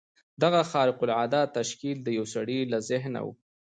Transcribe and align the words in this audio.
دغه 0.43 0.61
خارق 0.71 0.97
العاده 1.05 1.41
تشکیل 1.57 1.97
د 2.03 2.07
یوه 2.17 2.29
سړي 2.35 2.59
له 2.71 2.77
ذهنه 2.89 3.19
و 3.23 3.27